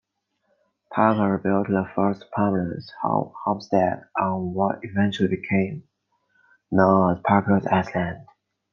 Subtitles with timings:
[0.91, 5.83] Parker built the first permanent homestead on what eventually became
[6.71, 8.25] known as Parker's Island.